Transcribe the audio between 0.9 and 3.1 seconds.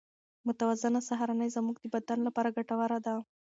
سهارنۍ زموږ د بدن لپاره ګټوره